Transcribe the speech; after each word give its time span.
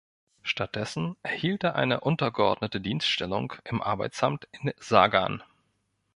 Stattdessen 0.41 1.15
erhielt 1.21 1.63
er 1.63 1.75
eine 1.75 1.99
untergeordnete 1.99 2.81
Dienststellung 2.81 3.53
im 3.65 3.83
Arbeitsamt 3.83 4.47
in 4.51 4.73
Sagan. 4.79 5.43